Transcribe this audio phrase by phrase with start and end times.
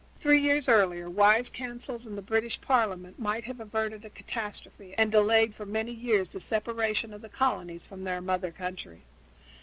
[0.19, 5.11] Three years earlier wise counsels in the British Parliament might have averted a catastrophe and
[5.11, 9.03] delayed for many years the separation of the colonies from their mother country.